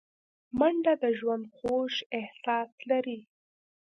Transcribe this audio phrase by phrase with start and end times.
[0.57, 3.19] منډه د ژوند خوږ احساس لري